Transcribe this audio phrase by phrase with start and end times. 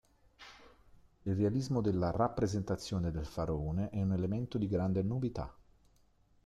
[1.21, 5.55] Il realismo della rappresentazione del faraone è un elemento di grande novità.